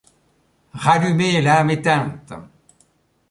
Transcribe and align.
Rallumez 0.83 1.41
l’âme 1.43 1.69
éteinte! 1.69 2.33